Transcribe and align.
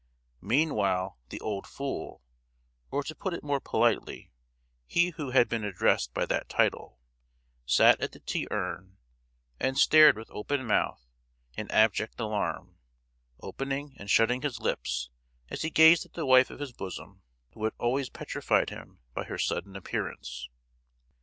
Meanwhile 0.41 1.19
the 1.29 1.39
"old 1.41 1.67
fool," 1.67 2.23
or 2.89 3.03
to 3.03 3.13
put 3.13 3.35
it 3.35 3.43
more 3.43 3.59
politely, 3.59 4.31
he 4.87 5.11
who 5.11 5.29
had 5.29 5.47
been 5.47 5.63
addressed 5.63 6.11
by 6.11 6.25
that 6.25 6.49
title, 6.49 6.97
sat 7.67 8.01
at 8.01 8.11
the 8.11 8.19
tea 8.19 8.47
urn, 8.49 8.97
and 9.59 9.77
stared 9.77 10.17
with 10.17 10.31
open 10.31 10.65
mouth, 10.65 11.05
in 11.55 11.69
abject 11.69 12.19
alarm, 12.19 12.79
opening 13.41 13.95
and 13.99 14.09
shutting 14.09 14.41
his 14.41 14.59
lips 14.59 15.11
as 15.49 15.61
he 15.61 15.69
gazed 15.69 16.03
at 16.07 16.13
the 16.13 16.25
wife 16.25 16.49
of 16.49 16.59
his 16.59 16.73
bosom, 16.73 17.21
who 17.53 17.63
had 17.65 17.73
almost 17.77 18.11
petrified 18.11 18.71
him 18.71 19.01
by 19.13 19.25
her 19.25 19.37
sudden 19.37 19.75
appearance. 19.75 20.49